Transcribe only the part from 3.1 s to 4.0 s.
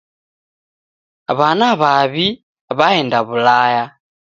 w'ulaya.